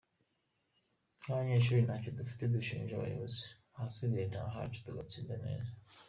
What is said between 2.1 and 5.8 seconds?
dufite dushinja abayobozi, ahasigaye ni ahacu tugatsinda neza.